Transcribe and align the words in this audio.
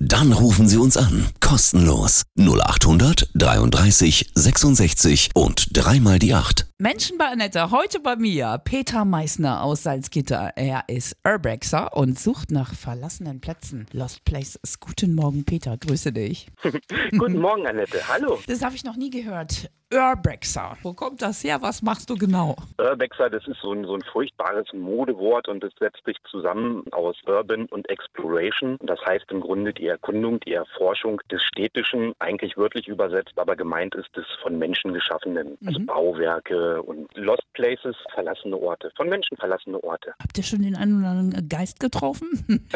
Dann 0.00 0.32
rufen 0.32 0.68
Sie 0.68 0.78
uns 0.78 0.96
an. 0.96 1.26
Kostenlos. 1.40 2.22
0800 2.38 3.30
33 3.34 4.30
66 4.32 5.30
und 5.34 5.76
dreimal 5.76 6.20
die 6.20 6.34
8. 6.34 6.68
Menschen 6.80 7.18
bei 7.18 7.24
Annette, 7.24 7.72
heute 7.72 7.98
bei 7.98 8.14
mir 8.14 8.60
Peter 8.64 9.04
Meissner 9.04 9.64
aus 9.64 9.82
Salzgitter. 9.82 10.52
Er 10.54 10.84
ist 10.86 11.16
Urbexer 11.26 11.96
und 11.96 12.16
sucht 12.16 12.52
nach 12.52 12.72
verlassenen 12.72 13.40
Plätzen. 13.40 13.86
Lost 13.92 14.24
Places. 14.24 14.78
Guten 14.78 15.16
Morgen, 15.16 15.44
Peter. 15.44 15.76
Grüße 15.76 16.12
dich. 16.12 16.46
Guten 17.18 17.40
Morgen, 17.40 17.66
Annette. 17.66 17.98
Hallo. 18.06 18.38
Das 18.46 18.62
habe 18.62 18.76
ich 18.76 18.84
noch 18.84 18.94
nie 18.94 19.10
gehört. 19.10 19.68
Urbexer. 19.92 20.76
Wo 20.82 20.92
kommt 20.92 21.22
das 21.22 21.42
her? 21.42 21.62
Was 21.62 21.82
machst 21.82 22.10
du 22.10 22.14
genau? 22.14 22.54
Urbexer, 22.78 23.30
das 23.30 23.46
ist 23.48 23.60
so 23.62 23.72
ein, 23.72 23.84
so 23.84 23.94
ein 23.94 24.02
furchtbares 24.12 24.66
Modewort 24.72 25.48
und 25.48 25.64
es 25.64 25.72
setzt 25.80 26.04
sich 26.04 26.16
zusammen 26.30 26.84
aus 26.92 27.16
Urban 27.26 27.66
und 27.66 27.88
Exploration. 27.88 28.76
Das 28.82 29.00
heißt 29.04 29.24
im 29.30 29.40
Grunde 29.40 29.72
die 29.72 29.87
Erkundung, 29.88 30.40
die 30.40 30.52
Erforschung 30.52 31.20
des 31.30 31.42
Städtischen, 31.42 32.12
eigentlich 32.18 32.56
wörtlich 32.56 32.88
übersetzt, 32.88 33.32
aber 33.36 33.56
gemeint 33.56 33.94
ist 33.94 34.16
es 34.16 34.26
von 34.42 34.58
Menschen 34.58 34.92
geschaffenen. 34.92 35.56
Also 35.66 35.80
Bauwerke 35.80 36.82
und 36.82 37.08
Lost 37.16 37.44
Places, 37.54 37.96
verlassene 38.14 38.56
Orte, 38.56 38.90
von 38.96 39.08
Menschen 39.08 39.36
verlassene 39.36 39.82
Orte. 39.82 40.14
Habt 40.22 40.36
ihr 40.38 40.44
schon 40.44 40.62
den 40.62 40.76
einen 40.76 41.00
oder 41.00 41.10
anderen 41.10 41.48
Geist 41.48 41.80
getroffen? 41.80 42.28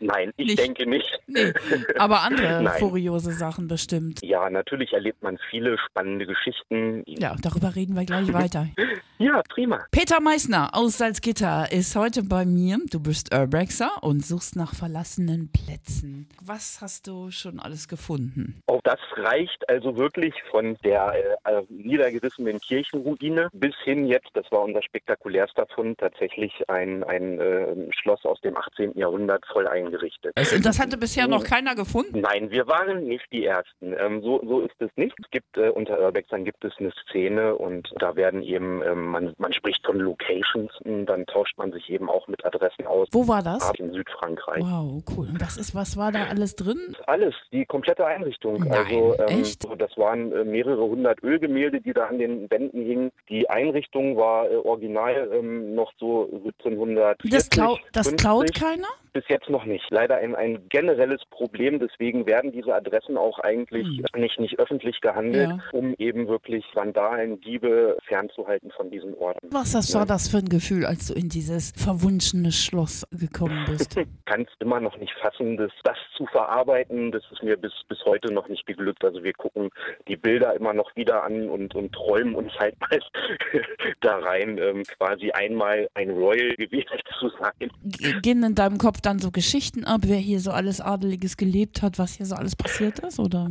Nein, 0.00 0.32
ich 0.36 0.46
Nicht. 0.46 0.58
denke 0.58 0.88
nicht. 0.88 1.20
nee. 1.26 1.52
Aber 1.98 2.22
andere 2.22 2.62
Nein. 2.62 2.78
kuriose 2.80 3.32
Sachen 3.32 3.68
bestimmt. 3.68 4.20
Ja, 4.22 4.48
natürlich 4.50 4.92
erlebt 4.92 5.22
man 5.22 5.38
viele 5.50 5.76
spannende 5.78 6.26
Geschichten. 6.26 7.02
Ja, 7.06 7.36
darüber 7.42 7.74
reden 7.74 7.94
wir 7.96 8.04
gleich 8.04 8.32
weiter. 8.32 8.68
Ja, 9.18 9.42
prima. 9.48 9.86
Peter 9.92 10.20
Meissner 10.20 10.70
aus 10.74 10.98
Salzgitter 10.98 11.70
ist 11.70 11.94
heute 11.94 12.24
bei 12.24 12.44
mir. 12.44 12.78
Du 12.90 13.00
bist 13.00 13.32
Urbexer 13.32 14.02
und 14.02 14.24
suchst 14.24 14.56
nach 14.56 14.74
verlassenen 14.74 15.52
Plätzen. 15.52 16.28
Was 16.42 16.80
hast 16.80 17.06
du 17.06 17.30
schon 17.30 17.60
alles 17.60 17.86
gefunden? 17.86 18.60
Auch 18.66 18.80
das 18.82 18.98
reicht 19.16 19.68
also 19.68 19.96
wirklich 19.96 20.34
von 20.50 20.76
der 20.82 21.38
äh, 21.44 21.58
äh, 21.58 21.62
niedergerissenen 21.68 22.60
Kirchenruine 22.60 23.48
bis 23.52 23.74
hin 23.84 24.06
jetzt, 24.06 24.30
das 24.34 24.50
war 24.50 24.62
unser 24.62 24.82
spektakulärster 24.82 25.66
Fund, 25.74 25.98
tatsächlich 25.98 26.52
ein, 26.68 27.04
ein 27.04 27.40
äh, 27.40 27.92
Schloss 27.92 28.24
aus 28.24 28.40
dem 28.40 28.56
18. 28.56 28.98
Jahrhundert 28.98 29.46
voll 29.46 29.68
eingerichtet. 29.68 30.32
Also, 30.36 30.58
das 30.60 30.80
hatte 30.80 30.98
bisher 30.98 31.28
noch 31.28 31.44
keiner 31.44 31.74
gefunden. 31.74 32.20
Nein, 32.20 32.50
wir 32.50 32.66
waren 32.66 33.04
nicht 33.04 33.26
die 33.30 33.44
Ersten. 33.44 33.94
Ähm, 33.98 34.22
so, 34.22 34.40
so 34.44 34.60
ist 34.60 34.74
es 34.80 34.90
nicht. 34.96 35.14
Es 35.22 35.30
gibt 35.30 35.56
äh, 35.56 35.68
unter 35.68 36.00
Urbexern 36.00 36.44
gibt 36.44 36.64
es 36.64 36.72
eine 36.78 36.92
Szene 37.02 37.54
und 37.54 37.88
da 37.98 38.16
werden 38.16 38.42
eben, 38.42 38.82
ähm, 38.82 39.03
man, 39.06 39.34
man 39.38 39.52
spricht 39.52 39.84
von 39.84 39.98
Locations, 39.98 40.70
und 40.84 41.06
dann 41.06 41.26
tauscht 41.26 41.56
man 41.58 41.72
sich 41.72 41.90
eben 41.90 42.08
auch 42.08 42.26
mit 42.28 42.44
Adressen 42.44 42.86
aus. 42.86 43.08
Wo 43.12 43.26
war 43.28 43.42
das? 43.42 43.70
In 43.78 43.92
Südfrankreich. 43.92 44.62
Wow, 44.62 45.02
cool. 45.16 45.28
Und 45.28 45.40
was 45.40 45.56
ist, 45.56 45.74
was 45.74 45.96
war 45.96 46.12
da 46.12 46.24
alles 46.26 46.56
drin? 46.56 46.78
Alles, 47.06 47.34
die 47.52 47.64
komplette 47.66 48.06
Einrichtung. 48.06 48.60
Nein, 48.60 48.72
also 48.72 49.14
ähm, 49.18 49.40
echt? 49.40 49.66
das 49.78 49.96
waren 49.96 50.32
äh, 50.32 50.44
mehrere 50.44 50.82
hundert 50.82 51.22
Ölgemälde, 51.22 51.80
die 51.80 51.92
da 51.92 52.06
an 52.06 52.18
den 52.18 52.50
Wänden 52.50 52.82
hingen. 52.82 53.10
Die 53.28 53.48
Einrichtung 53.48 54.16
war 54.16 54.50
äh, 54.50 54.56
original 54.56 55.30
ähm, 55.32 55.74
noch 55.74 55.92
so 55.98 56.24
1740. 56.32 57.30
Das, 57.30 57.50
klau 57.50 57.78
das 57.92 58.08
50. 58.08 58.16
klaut 58.20 58.54
keiner? 58.54 58.88
Bis 59.12 59.24
jetzt 59.28 59.48
noch 59.48 59.64
nicht. 59.64 59.84
Leider 59.90 60.16
ein, 60.16 60.34
ein 60.34 60.68
generelles 60.68 61.22
Problem. 61.30 61.78
Deswegen 61.78 62.26
werden 62.26 62.50
diese 62.50 62.74
Adressen 62.74 63.16
auch 63.16 63.38
eigentlich 63.38 63.86
Hm. 63.86 64.04
nicht, 64.20 64.40
nicht 64.40 64.58
öffentlich 64.58 65.00
gehandelt, 65.00 65.48
Ja. 65.50 65.58
um 65.72 65.94
eben 65.98 66.26
wirklich 66.26 66.64
Vandalen, 66.74 67.40
Diebe 67.40 67.96
fernzuhalten 68.06 68.70
von 68.72 68.90
diesen 68.94 69.14
Orten. 69.14 69.48
Was 69.50 69.72
Ja. 69.72 69.98
war 70.00 70.06
das 70.06 70.28
für 70.28 70.38
ein 70.38 70.48
Gefühl, 70.48 70.86
als 70.86 71.08
du 71.08 71.14
in 71.14 71.28
dieses 71.28 71.72
verwunschene 71.76 72.52
Schloss 72.52 73.06
gekommen 73.10 73.64
bist? 73.66 73.94
kann 74.26 74.42
es 74.42 74.48
immer 74.60 74.80
noch 74.80 74.96
nicht 74.98 75.12
fassen, 75.20 75.56
das, 75.56 75.70
das 75.82 75.96
zu 76.16 76.26
verarbeiten. 76.26 77.10
Das 77.12 77.22
ist 77.32 77.42
mir 77.42 77.56
bis, 77.56 77.72
bis 77.88 77.98
heute 78.04 78.32
noch 78.32 78.48
nicht 78.48 78.66
geglückt. 78.66 79.04
Also 79.04 79.22
wir 79.22 79.32
gucken 79.32 79.70
die 80.08 80.16
Bilder 80.16 80.54
immer 80.54 80.72
noch 80.72 80.94
wieder 80.96 81.24
an 81.24 81.48
und, 81.48 81.74
und 81.74 81.92
träumen 81.92 82.34
uns 82.34 82.52
halt 82.58 82.74
mal 82.80 82.98
da 84.00 84.18
rein, 84.18 84.58
ähm, 84.58 84.82
quasi 84.98 85.30
einmal 85.32 85.88
ein 85.94 86.10
Royal 86.10 86.54
gewesen 86.56 86.98
zu 87.18 87.30
sein. 87.40 87.70
G- 87.84 88.20
Gehen 88.20 88.42
in 88.42 88.54
deinem 88.54 88.78
Kopf 88.78 89.00
dann 89.00 89.18
so 89.18 89.30
Geschichten 89.30 89.84
ab, 89.84 90.02
wer 90.04 90.16
hier 90.18 90.40
so 90.40 90.50
alles 90.50 90.80
Adeliges 90.80 91.36
gelebt 91.36 91.82
hat, 91.82 91.98
was 91.98 92.14
hier 92.14 92.26
so 92.26 92.34
alles 92.36 92.56
passiert 92.56 93.00
ist? 93.00 93.18
Oder? 93.18 93.50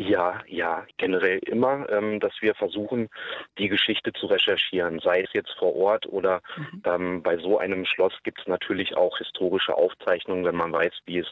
Ja, 0.00 0.40
ja, 0.46 0.86
generell 0.96 1.40
immer, 1.40 1.88
ähm, 1.90 2.20
dass 2.20 2.32
wir 2.40 2.54
versuchen, 2.54 3.08
die 3.58 3.68
Geschichte 3.68 4.12
zu 4.12 4.26
recherchieren, 4.26 5.00
sei 5.00 5.22
es 5.22 5.32
jetzt 5.32 5.50
vor 5.58 5.74
Ort 5.74 6.06
oder 6.06 6.40
ähm, 6.84 7.20
bei 7.20 7.36
so 7.38 7.58
einem 7.58 7.84
Schloss 7.84 8.12
gibt 8.22 8.40
es 8.40 8.46
natürlich 8.46 8.96
auch 8.96 9.18
historische 9.18 9.74
Aufzeichnungen, 9.74 10.44
wenn 10.44 10.54
man 10.54 10.72
weiß, 10.72 10.92
wie 11.06 11.18
es 11.18 11.26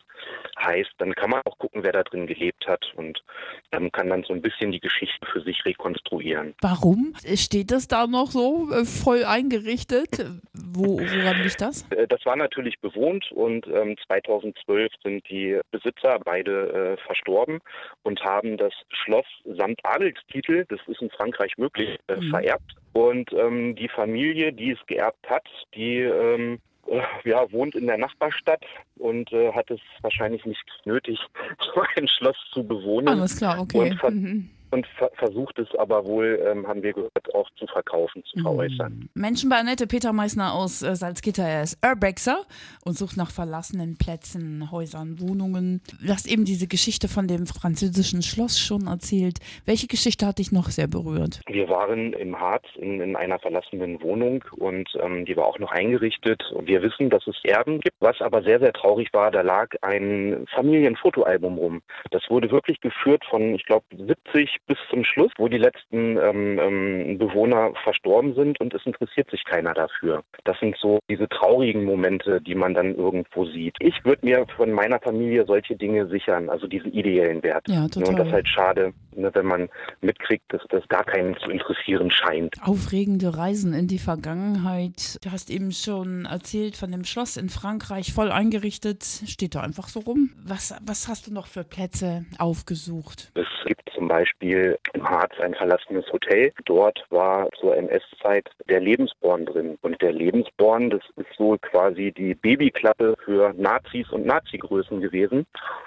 heißt. 0.59 0.91
Dann 0.99 1.15
kann 1.15 1.31
man 1.31 1.43
auch 1.45 1.57
gucken, 1.59 1.85
wer 1.85 1.93
da 1.93 2.03
drin 2.03 2.27
gelebt 2.27 2.67
hat 2.67 2.93
und 2.97 3.23
ähm, 3.71 3.93
kann 3.93 4.11
dann 4.11 4.25
so 4.25 4.33
ein 4.33 4.43
bisschen 4.43 4.73
die 4.73 4.81
Geschichte 4.81 5.25
für 5.27 5.43
sich 5.43 5.65
rekonstruieren. 5.65 6.55
Warum? 6.61 7.15
Steht 7.37 7.71
das 7.71 7.87
da 7.87 8.09
noch 8.09 8.33
so 8.33 8.69
äh, 8.73 8.85
voll 8.85 9.25
eingerichtet? 9.25 10.09
Wo, 10.53 10.99
woran 10.99 11.43
liegt 11.43 11.61
das? 11.61 11.87
Äh, 11.91 12.09
Das 12.09 12.27
war 12.27 12.35
natürlich 12.35 12.81
bewohnt 12.81 13.31
und 13.31 13.69
ähm, 13.69 13.97
2012 14.09 14.93
sind 15.05 15.29
die 15.31 15.61
Besitzer 15.71 16.19
beide 16.25 16.97
äh, 16.99 17.07
verstorben 17.07 17.61
und 18.03 18.25
haben 18.25 18.56
das 18.57 18.73
Schloss 18.91 19.27
samt 19.45 19.79
Adelstitel, 19.85 20.65
das 20.69 20.81
ist 20.87 21.03
in 21.03 21.11
Frankreich 21.11 21.57
möglich, 21.59 21.99
äh, 22.09 22.17
Mhm. 22.17 22.31
vererbt. 22.31 22.75
Und 22.93 23.33
ähm, 23.33 23.77
die 23.77 23.89
Familie, 23.89 24.53
die 24.53 24.71
es 24.73 24.87
geerbt 24.87 25.29
hat, 25.29 25.47
die 25.75 25.99
ähm, 26.01 26.59
äh, 26.89 27.01
ja, 27.29 27.51
wohnt 27.53 27.75
in 27.75 27.87
der 27.87 27.99
Nachbarstadt 27.99 28.65
und 28.97 29.33
äh, 29.33 29.53
hat 29.53 29.71
es 29.71 29.81
wahrscheinlich 30.03 30.45
nicht 30.45 30.65
nötig, 30.85 31.19
so 31.75 31.83
ein 31.97 32.09
Schloss 32.09 32.37
zu 32.53 32.67
bewohnen. 32.67 33.09
Alles 33.09 33.37
klar, 33.37 33.61
okay. 33.61 33.91
Und 33.91 34.01
ver- 34.01 34.11
Mhm. 34.11 34.49
Und 34.71 34.87
ver 34.99 35.11
versucht 35.15 35.59
es 35.59 35.69
aber 35.79 36.07
wohl, 36.07 36.41
ähm, 36.47 36.67
haben 36.67 36.83
wir 36.83 36.93
gehört, 36.93 37.35
auch 37.35 37.49
zu 37.57 37.67
verkaufen, 37.67 38.23
zu 38.25 38.41
veräußern. 38.41 39.09
Menschen 39.15 39.49
bei 39.49 39.57
Annette 39.57 39.87
Peter 39.87 40.13
Meissner 40.13 40.55
aus 40.55 40.83
äh, 40.83 40.95
Salzgitter. 40.95 41.45
Er 41.45 41.63
ist 41.63 41.79
Urbexer 41.87 42.45
und 42.85 42.97
sucht 42.97 43.17
nach 43.17 43.31
verlassenen 43.31 43.97
Plätzen, 43.97 44.71
Häusern, 44.71 45.21
Wohnungen. 45.21 45.81
Du 46.03 46.13
hast 46.13 46.27
eben 46.27 46.45
diese 46.45 46.67
Geschichte 46.67 47.09
von 47.09 47.29
dem 47.29 47.47
französischen 47.47 48.23
Schloss 48.23 48.59
schon 48.59 48.87
erzählt. 48.87 49.39
Welche 49.65 49.87
Geschichte 49.87 50.27
hat 50.27 50.39
dich 50.39 50.53
noch 50.53 50.71
sehr 50.71 50.89
berührt? 50.89 51.41
Wir 51.47 51.69
waren 51.69 52.13
im 52.13 52.39
Harz 52.39 52.65
in, 52.77 53.01
in 53.01 53.17
einer 53.17 53.39
verlassenen 53.39 54.03
Wohnung 54.03 54.45
und 54.57 54.89
ähm, 55.01 55.25
die 55.25 55.37
war 55.37 55.47
auch 55.47 55.59
noch 55.59 55.73
eingerichtet. 55.73 56.43
Und 56.53 56.67
wir 56.67 56.83
wissen, 56.83 57.11
dass 57.11 57.27
es 57.27 57.37
Erben 57.45 57.81
gibt. 57.81 57.97
Was 58.01 58.21
aber 58.21 58.43
sehr, 58.43 58.59
sehr 58.59 58.73
traurig 58.73 59.09
war, 59.13 59.31
da 59.31 59.43
lag 59.43 59.69
ein 59.83 60.47
Familienfotoalbum 60.55 61.59
rum. 61.59 61.83
Das 62.11 62.23
wurde 62.29 62.51
wirklich 62.51 62.81
geführt 62.81 63.25
von, 63.31 63.55
ich 63.55 63.65
glaube, 63.65 63.85
70 63.97 64.56
bis 64.67 64.79
zum 64.91 65.05
Schluss, 65.05 65.33
wo 65.39 65.49
die 65.49 65.59
letzten 65.59 66.17
ähm, 66.19 66.59
ähm, 66.59 67.19
Bewohner 67.19 67.73
verstorben 67.83 68.35
sind 68.35 68.61
und 68.61 68.75
es 68.75 68.85
interessiert 68.87 69.31
sich 69.31 69.45
keiner 69.45 69.75
dafür. 69.75 70.23
Das 70.45 70.59
sind 70.61 70.77
so 70.79 70.99
diese 71.09 71.29
traurigen 71.29 71.85
Momente, 71.85 72.41
die 72.41 72.55
man 72.55 72.75
dann 72.75 72.95
irgendwo 72.95 73.45
sieht. 73.47 73.77
Ich 73.81 74.05
würde 74.05 74.25
mir 74.25 74.47
von 74.57 74.71
meiner 74.73 75.01
Familie 75.01 75.45
solche 75.47 75.77
Dinge 75.77 76.07
sichern, 76.09 76.49
also 76.51 76.67
diese 76.67 76.89
ideellen 76.89 77.43
Werte. 77.43 77.73
Ja, 77.73 77.77
Ne, 77.77 77.85
Und 77.85 77.97
das 77.97 78.09
total. 78.11 78.27
ist 78.27 78.33
halt 78.33 78.49
schade, 78.49 78.93
ne, 79.15 79.31
wenn 79.35 79.47
man 79.47 79.69
mitkriegt, 80.01 80.45
dass 80.53 80.63
das 80.71 80.87
gar 80.89 81.05
keinen 81.05 81.37
zu 81.39 81.51
interessieren 81.51 82.11
scheint. 82.11 82.57
Aufregende 82.63 83.37
Reisen 83.37 83.73
in 83.75 83.87
die 83.87 83.99
Vergangenheit. 83.99 85.19
Du 85.25 85.31
hast 85.31 85.51
eben 85.51 85.73
schon 85.73 86.25
erzählt 86.25 86.77
von 86.77 86.91
dem 86.93 87.05
Schloss 87.05 87.37
in 87.37 87.49
Frankreich, 87.49 88.13
voll 88.13 88.31
eingerichtet. 88.31 89.03
Steht 89.05 89.55
da 89.55 89.61
einfach 89.61 89.89
so 89.89 90.01
rum. 90.01 90.31
Was, 90.45 90.75
was 90.85 91.09
hast 91.09 91.27
du 91.27 91.33
noch 91.33 91.47
für 91.47 91.65
Plätze 91.65 92.25
aufgesucht? 92.39 93.31
Es 93.35 93.47
gibt 93.67 93.89
zum 93.95 94.09
Beispiel 94.09 94.46
im 94.53 95.09
Harz 95.09 95.33
ein 95.41 95.55
verlassenes 95.55 96.11
Hotel. 96.13 96.53
Dort 96.65 97.05
war 97.11 97.49
zur 97.59 97.77
NS-Zeit 97.77 98.49
der 98.69 98.81
Lebensborn 98.81 99.47
drin. 99.47 99.79
Und 99.83 100.01
der 100.03 100.13
Lebensborn, 100.13 100.91
das 100.91 101.03
ist 101.17 101.29
so 101.37 101.57
quasi 101.61 102.13
die 102.13 102.35
Babyklappe 102.35 103.17
für 103.25 103.55
Nazis 103.57 104.11
und 104.11 104.27
Nazi-Größen 104.27 105.01
gewesen. 105.01 105.47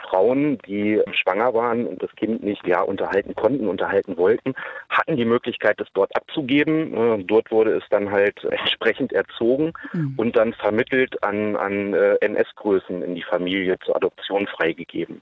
Frauen, 0.09 0.57
die 0.67 1.01
schwanger 1.11 1.53
waren 1.53 1.85
und 1.85 2.01
das 2.01 2.11
Kind 2.15 2.43
nicht 2.43 2.65
ja, 2.65 2.81
unterhalten 2.81 3.35
konnten, 3.35 3.67
unterhalten 3.67 4.17
wollten, 4.17 4.53
hatten 4.89 5.17
die 5.17 5.25
Möglichkeit, 5.25 5.79
es 5.79 5.87
dort 5.93 6.15
abzugeben. 6.15 6.93
Äh, 6.93 7.23
Dort 7.23 7.51
wurde 7.51 7.75
es 7.75 7.83
dann 7.89 8.11
halt 8.11 8.43
entsprechend 8.49 9.13
erzogen 9.13 9.73
Hm. 9.91 10.13
und 10.17 10.35
dann 10.35 10.53
vermittelt 10.53 11.21
an, 11.23 11.55
an 11.55 11.93
äh, 11.93 12.15
NS-Größen 12.21 13.01
in 13.01 13.15
die 13.15 13.23
Familie 13.23 13.77
zur 13.83 13.95
Adoption 13.95 14.47
freigegeben. 14.47 15.21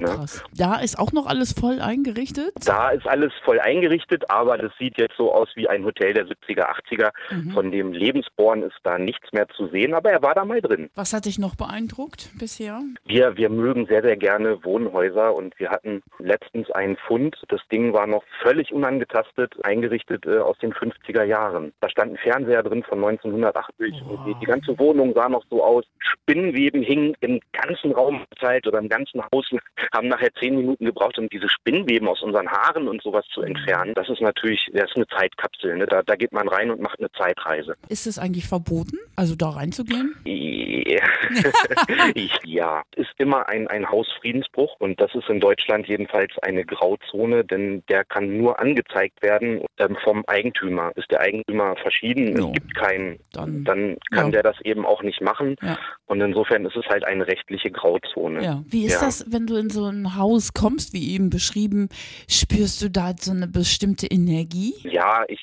Krass. 0.00 0.42
Da 0.56 0.76
ist 0.76 0.98
auch 0.98 1.12
noch 1.12 1.26
alles 1.26 1.52
voll 1.52 1.80
eingerichtet. 1.80 2.52
Da 2.64 2.90
ist 2.90 3.06
alles 3.06 3.32
voll 3.44 3.60
eingerichtet, 3.60 4.30
aber 4.30 4.58
das 4.58 4.72
sieht 4.78 4.98
jetzt 4.98 5.16
so 5.16 5.32
aus 5.32 5.48
wie 5.54 5.68
ein 5.68 5.84
Hotel 5.84 6.14
der 6.14 6.26
70er, 6.26 6.66
80er. 6.90 7.10
Mhm. 7.30 7.50
Von 7.50 7.70
dem 7.70 7.92
Lebensborn 7.92 8.62
ist 8.62 8.78
da 8.82 8.98
nichts 8.98 9.32
mehr 9.32 9.48
zu 9.48 9.68
sehen, 9.68 9.94
aber 9.94 10.10
er 10.10 10.22
war 10.22 10.34
da 10.34 10.44
mal 10.44 10.60
drin. 10.60 10.90
Was 10.94 11.12
hat 11.12 11.24
dich 11.24 11.38
noch 11.38 11.56
beeindruckt 11.56 12.30
bisher? 12.38 12.80
Wir, 13.04 13.36
wir 13.36 13.48
mögen 13.48 13.86
sehr, 13.86 14.02
sehr 14.02 14.16
gerne 14.16 14.64
Wohnhäuser 14.64 15.34
und 15.34 15.58
wir 15.58 15.70
hatten 15.70 16.02
letztens 16.18 16.70
einen 16.70 16.96
Fund. 16.96 17.36
Das 17.48 17.60
Ding 17.70 17.92
war 17.92 18.06
noch 18.06 18.24
völlig 18.42 18.72
unangetastet, 18.72 19.54
eingerichtet 19.64 20.26
äh, 20.26 20.38
aus 20.38 20.58
den 20.58 20.72
50er 20.72 21.24
Jahren. 21.24 21.72
Da 21.80 21.88
stand 21.88 22.12
ein 22.12 22.18
Fernseher 22.18 22.62
drin 22.62 22.82
von 22.82 23.04
1980 23.04 24.02
und 24.08 24.26
die, 24.26 24.34
die 24.40 24.46
ganze 24.46 24.78
Wohnung 24.78 25.14
sah 25.14 25.28
noch 25.28 25.44
so 25.50 25.62
aus. 25.64 25.84
Spinnenweben 26.22 26.82
hingen 26.82 27.14
im 27.20 27.40
ganzen 27.52 27.92
Raum 27.92 28.24
verteilt 28.28 28.66
oder 28.66 28.78
im 28.78 28.88
ganzen 28.88 29.22
Haus. 29.32 29.48
Haben 29.92 30.08
nachher 30.08 30.32
zehn 30.34 30.56
Minuten 30.56 30.84
gebraucht, 30.84 31.18
um 31.18 31.28
diese 31.28 31.48
Spinnenweben 31.48 32.08
aus 32.08 32.22
unseren 32.22 32.48
Haaren 32.48 32.88
und 32.88 33.02
sowas 33.02 33.24
zu 33.32 33.42
entfernen. 33.42 33.92
Das 33.94 34.08
ist 34.08 34.20
natürlich, 34.20 34.70
das 34.72 34.90
ist 34.90 34.96
eine 34.96 35.06
Zeitkapsel. 35.08 35.76
Ne? 35.76 35.86
Da, 35.86 36.02
da 36.02 36.16
geht 36.16 36.32
man 36.32 36.48
rein 36.48 36.70
und 36.70 36.80
macht 36.80 36.98
eine 36.98 37.10
Zeitreise. 37.12 37.74
Ist 37.88 38.06
es 38.06 38.18
eigentlich 38.18 38.46
verboten, 38.46 38.98
also 39.16 39.34
da 39.36 39.50
reinzugehen? 39.50 40.14
ja, 40.24 40.73
ist 42.96 43.10
immer 43.18 43.48
ein, 43.48 43.66
ein 43.68 43.88
Hausfriedensbruch 43.90 44.76
und 44.78 45.00
das 45.00 45.14
ist 45.14 45.28
in 45.28 45.40
Deutschland 45.40 45.86
jedenfalls 45.86 46.32
eine 46.42 46.64
Grauzone, 46.64 47.44
denn 47.44 47.82
der 47.88 48.04
kann 48.04 48.36
nur 48.36 48.58
angezeigt 48.60 49.22
werden 49.22 49.62
ähm, 49.78 49.96
vom 50.04 50.24
Eigentümer. 50.26 50.92
Ist 50.96 51.10
der 51.10 51.20
Eigentümer 51.20 51.76
verschieden, 51.76 52.36
Ja. 52.36 52.46
es 52.46 52.52
gibt 52.52 52.74
keinen, 52.74 53.18
Dann- 53.32 53.64
dann, 53.64 53.96
kann 54.10 54.26
ja. 54.26 54.32
der 54.32 54.42
das 54.42 54.60
eben 54.62 54.84
auch 54.86 55.02
nicht 55.02 55.20
machen 55.20 55.56
Ja. 55.62 55.78
und 56.06 56.20
insofern 56.20 56.64
ist 56.64 56.76
es 56.76 56.86
halt 56.86 57.04
eine 57.04 57.26
rechtliche 57.26 57.70
Grauzone. 57.70 58.42
Ja. 58.42 58.62
Wie 58.66 58.84
ist 58.86 59.00
Ja. 59.00 59.06
das, 59.06 59.24
wenn 59.32 59.46
du 59.46 59.56
in 59.56 59.70
so 59.70 59.84
ein 59.86 60.16
Haus 60.16 60.52
kommst, 60.52 60.92
wie 60.92 61.14
eben 61.14 61.30
beschrieben, 61.30 61.88
spürst 62.28 62.82
du 62.82 62.90
da 62.90 63.12
so 63.18 63.32
eine 63.32 63.48
bestimmte 63.48 64.06
Energie? 64.06 64.74
Ja, 64.82 65.24
ich 65.28 65.40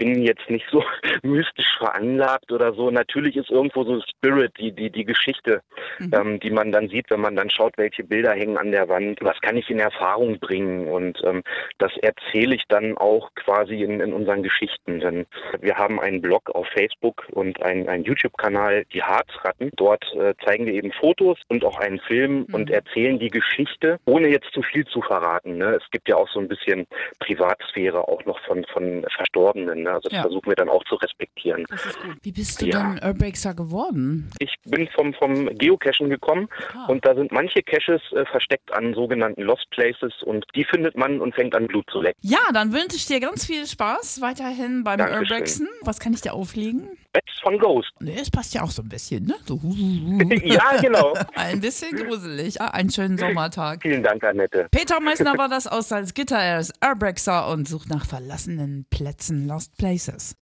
bin 0.00 0.22
jetzt 0.22 0.48
nicht 0.48 0.66
so 0.72 0.82
mystisch 1.22 1.76
veranlagt 1.78 2.50
oder 2.50 2.72
so. 2.72 2.90
Natürlich 2.90 3.36
ist 3.36 3.50
irgendwo 3.50 3.84
so 3.84 4.00
Spirit, 4.00 4.52
die, 4.58 4.72
die, 4.72 4.90
die 4.90 5.04
Geschichte, 5.04 5.60
Mhm. 5.98 6.10
ähm, 6.14 6.40
die 6.40 6.50
man 6.50 6.72
dann 6.72 6.88
sieht, 6.88 7.10
wenn 7.10 7.20
man 7.20 7.36
dann 7.36 7.50
schaut, 7.50 7.76
welche 7.76 8.02
Bilder 8.04 8.32
hängen 8.32 8.56
an 8.56 8.72
der 8.72 8.88
Wand. 8.88 9.18
Was 9.22 9.38
kann 9.42 9.56
ich 9.56 9.68
in 9.70 9.78
Erfahrung 9.78 10.38
bringen? 10.38 10.88
Und 10.88 11.20
ähm, 11.24 11.42
das 11.78 11.92
erzähle 11.98 12.54
ich 12.54 12.64
dann 12.68 12.96
auch 12.96 13.30
quasi 13.34 13.82
in, 13.82 14.00
in 14.00 14.12
unseren 14.12 14.42
Geschichten. 14.42 15.00
Denn 15.00 15.26
wir 15.60 15.76
haben 15.76 16.00
einen 16.00 16.22
Blog 16.22 16.50
auf 16.54 16.66
Facebook 16.68 17.26
und 17.32 17.62
einen, 17.62 17.88
einen 17.88 18.04
YouTube-Kanal, 18.04 18.84
die 18.94 19.02
Harzratten. 19.02 19.70
Dort 19.76 20.04
äh, 20.14 20.34
zeigen 20.44 20.64
wir 20.66 20.72
eben 20.74 20.92
Fotos 20.92 21.38
und 21.48 21.64
auch 21.64 21.78
einen 21.78 22.00
Film 22.00 22.30
Mhm. 22.48 22.54
und 22.54 22.70
erzählen 22.70 23.18
die 23.18 23.28
Geschichte, 23.28 23.98
ohne 24.06 24.28
jetzt 24.28 24.50
zu 24.54 24.62
viel 24.62 24.86
zu 24.86 25.02
verraten. 25.02 25.58
Ne? 25.58 25.78
Es 25.82 25.90
gibt 25.90 26.08
ja 26.08 26.16
auch 26.16 26.28
so 26.28 26.40
ein 26.40 26.48
bisschen 26.48 26.86
Privatsphäre 27.18 28.08
auch 28.08 28.24
noch 28.24 28.38
von, 28.46 28.64
von 28.72 29.04
Verstorbenen. 29.14 29.82
Ne? 29.82 29.89
Also 29.94 30.08
das 30.08 30.16
Ja. 30.16 30.22
versuchen 30.22 30.46
wir 30.46 30.56
dann 30.56 30.68
auch 30.68 30.84
zu 30.84 30.94
respektieren. 30.96 31.64
Das 31.68 31.84
ist 31.86 32.00
gut. 32.00 32.16
Wie 32.22 32.32
bist 32.32 32.60
du 32.62 32.66
Ja. 32.66 32.78
denn 32.94 33.00
Urbexer 33.08 33.54
geworden? 33.54 34.30
Ich 34.38 34.54
bin 34.64 34.88
vom, 34.94 35.12
vom 35.14 35.46
Geocachen 35.58 36.08
gekommen 36.10 36.48
Ah. 36.74 36.86
und 36.86 37.04
da 37.04 37.14
sind 37.14 37.32
manche 37.32 37.62
Caches 37.62 38.00
äh, 38.12 38.24
versteckt 38.26 38.72
an 38.72 38.94
sogenannten 38.94 39.42
Lost 39.42 39.68
Places 39.70 40.12
und 40.24 40.44
die 40.54 40.64
findet 40.64 40.96
man 40.96 41.20
und 41.20 41.34
fängt 41.34 41.54
an 41.54 41.66
Blut 41.66 41.88
zu 41.90 42.00
lecken. 42.00 42.18
Ja, 42.22 42.38
dann 42.52 42.72
wünsche 42.72 42.96
ich 42.96 43.06
dir 43.06 43.20
ganz 43.20 43.44
viel 43.46 43.66
Spaß 43.66 44.20
weiterhin 44.20 44.84
beim 44.84 44.98
Dankeschön. 44.98 45.22
Urbexen. 45.30 45.68
Was 45.82 45.98
kann 46.00 46.12
ich 46.14 46.20
dir 46.20 46.32
auflegen? 46.34 46.88
Bats 47.12 47.40
von 47.42 47.58
Ghost. 47.58 47.90
Nee, 48.00 48.18
es 48.20 48.30
passt 48.30 48.54
ja 48.54 48.62
auch 48.62 48.70
so 48.70 48.82
ein 48.82 48.88
bisschen, 48.88 49.26
ne? 49.26 49.34
So. 49.46 49.60
ja, 50.44 50.80
genau. 50.80 51.14
Ein 51.34 51.60
bisschen 51.60 51.96
gruselig. 51.96 52.60
Ah, 52.60 52.68
einen 52.68 52.90
schönen 52.90 53.18
Sommertag. 53.18 53.82
Vielen 53.82 54.02
Dank, 54.02 54.22
Annette. 54.22 54.68
Peter 54.70 55.00
Meissner 55.00 55.34
war 55.38 55.48
das 55.48 55.66
aus 55.66 55.88
Salzgitter. 55.88 56.38
Er 56.38 56.60
ist 56.60 56.72
Urbexer 56.84 57.48
und 57.48 57.66
sucht 57.68 57.88
nach 57.88 58.04
verlassenen 58.04 58.86
Plätzen, 58.90 59.48
Lost 59.48 59.76
Places. 59.76 60.36